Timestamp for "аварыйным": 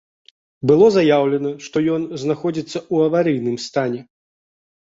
3.11-3.57